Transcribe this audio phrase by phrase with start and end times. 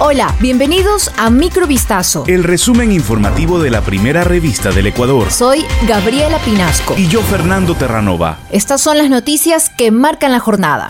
[0.00, 2.22] Hola, bienvenidos a Microvistazo.
[2.28, 5.28] El resumen informativo de la primera revista del Ecuador.
[5.28, 6.94] Soy Gabriela Pinasco.
[6.96, 8.38] Y yo, Fernando Terranova.
[8.48, 10.86] Estas son las noticias que marcan la jornada.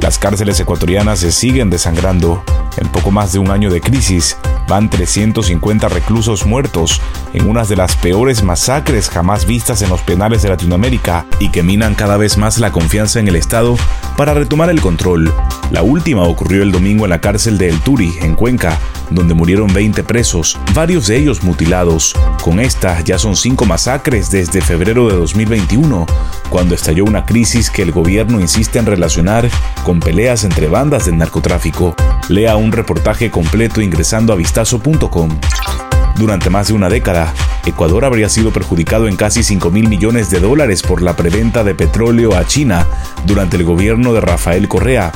[0.00, 2.42] Las cárceles ecuatorianas se siguen desangrando.
[2.78, 4.38] En poco más de un año de crisis,
[4.70, 7.02] van 350 reclusos muertos
[7.34, 11.64] en una de las peores masacres jamás vistas en los penales de Latinoamérica y que
[11.64, 13.76] minan cada vez más la confianza en el Estado
[14.16, 15.34] para retomar el control.
[15.72, 18.78] La última ocurrió el domingo en la cárcel de El Turi, en Cuenca,
[19.10, 22.14] donde murieron 20 presos, varios de ellos mutilados.
[22.40, 26.06] Con esta ya son cinco masacres desde febrero de 2021,
[26.48, 29.48] cuando estalló una crisis que el gobierno insiste en relacionar
[29.82, 31.96] con peleas entre bandas del narcotráfico.
[32.30, 35.30] Lea un reportaje completo ingresando a vistazo.com.
[36.14, 37.34] Durante más de una década,
[37.66, 41.74] Ecuador habría sido perjudicado en casi 5 mil millones de dólares por la preventa de
[41.74, 42.86] petróleo a China
[43.26, 45.10] durante el gobierno de Rafael Correa,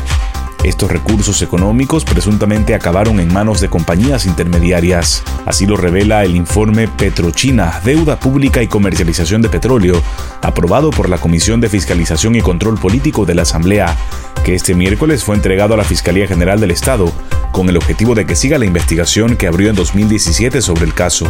[0.65, 5.23] estos recursos económicos presuntamente acabaron en manos de compañías intermediarias.
[5.47, 10.03] Así lo revela el informe Petrochina, Deuda Pública y Comercialización de Petróleo,
[10.43, 13.97] aprobado por la Comisión de Fiscalización y Control Político de la Asamblea,
[14.43, 17.13] que este miércoles fue entregado a la Fiscalía General del Estado,
[17.53, 21.27] con el objetivo de que siga la investigación que abrió en 2017 sobre el caso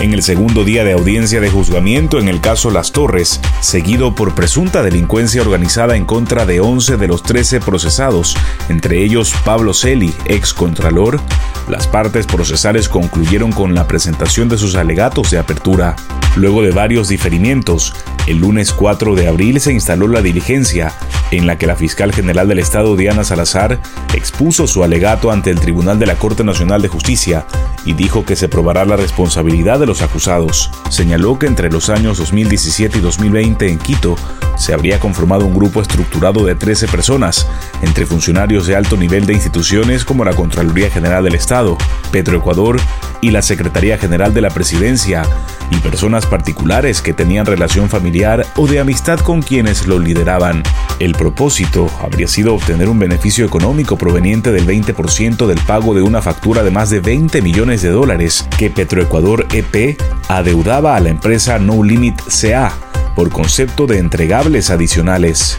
[0.00, 4.34] en el segundo día de audiencia de juzgamiento en el caso Las Torres, seguido por
[4.34, 8.34] presunta delincuencia organizada en contra de 11 de los 13 procesados,
[8.68, 11.20] entre ellos Pablo Celi, ex contralor,
[11.68, 15.96] las partes procesales concluyeron con la presentación de sus alegatos de apertura.
[16.36, 17.94] Luego de varios diferimientos,
[18.26, 20.94] el lunes 4 de abril se instaló la diligencia
[21.30, 23.80] en la que la fiscal general del Estado, Diana Salazar,
[24.14, 27.46] expuso su alegato ante el Tribunal de la Corte Nacional de Justicia
[27.84, 30.70] y dijo que se probará la responsabilidad de los acusados.
[30.88, 34.16] Señaló que entre los años 2017 y 2020 en Quito
[34.56, 37.46] se habría conformado un grupo estructurado de 13 personas,
[37.82, 41.78] entre funcionarios de alto nivel de instituciones como la Contraloría General del Estado,
[42.12, 42.78] Petroecuador
[43.22, 45.22] y la Secretaría General de la Presidencia,
[45.70, 50.62] y personas particulares que tenían relación familiar o de amistad con quienes lo lideraban.
[50.98, 56.22] El propósito habría sido obtener un beneficio económico proveniente del 20% del pago de una
[56.22, 61.58] factura de más de 20 millones de dólares que Petroecuador EP adeudaba a la empresa
[61.58, 62.72] No Limit CA
[63.14, 65.58] por concepto de entregables adicionales.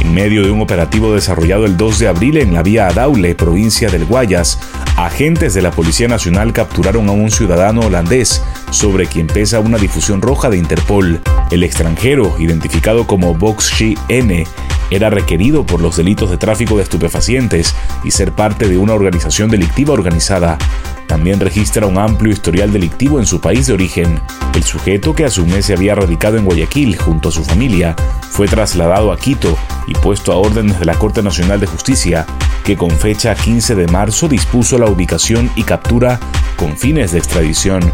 [0.00, 3.88] En medio de un operativo desarrollado el 2 de abril en la vía Adaule, provincia
[3.88, 4.58] del Guayas,
[4.96, 10.20] agentes de la Policía Nacional capturaron a un ciudadano holandés sobre quien pesa una difusión
[10.20, 11.22] roja de Interpol.
[11.50, 14.46] El extranjero, identificado como Boxshi N,
[14.90, 17.74] era requerido por los delitos de tráfico de estupefacientes
[18.04, 20.58] y ser parte de una organización delictiva organizada.
[21.06, 24.20] También registra un amplio historial delictivo en su país de origen.
[24.54, 27.94] El sujeto, que a su vez se había radicado en Guayaquil junto a su familia,
[28.30, 32.26] fue trasladado a Quito y puesto a órdenes de la Corte Nacional de Justicia,
[32.64, 36.18] que con fecha 15 de marzo dispuso la ubicación y captura
[36.56, 37.92] con fines de extradición.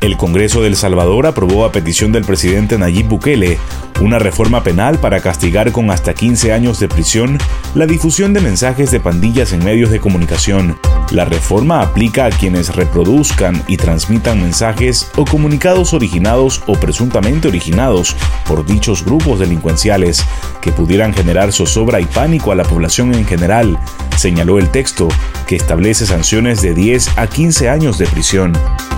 [0.00, 3.58] El Congreso de El Salvador aprobó a petición del presidente Nayib Bukele
[4.00, 7.36] una reforma penal para castigar con hasta 15 años de prisión
[7.74, 10.78] la difusión de mensajes de pandillas en medios de comunicación.
[11.10, 18.14] La reforma aplica a quienes reproduzcan y transmitan mensajes o comunicados originados o presuntamente originados
[18.46, 20.24] por dichos grupos delincuenciales
[20.60, 23.78] que pudieran generar zozobra y pánico a la población en general,
[24.16, 25.08] señaló el texto,
[25.48, 28.52] que establece sanciones de 10 a 15 años de prisión.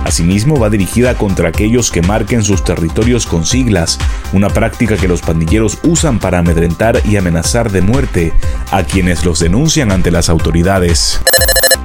[0.05, 3.99] Asimismo, va dirigida contra aquellos que marquen sus territorios con siglas,
[4.33, 8.33] una práctica que los pandilleros usan para amedrentar y amenazar de muerte
[8.71, 11.21] a quienes los denuncian ante las autoridades.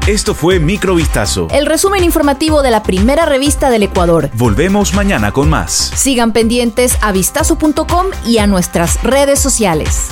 [0.06, 1.48] Esto fue Microvistazo.
[1.50, 4.30] El resumen informativo de la primera revista del Ecuador.
[4.34, 5.72] Volvemos mañana con más.
[5.72, 10.10] Sigan pendientes a vistazo.com y a nuestras redes sociales.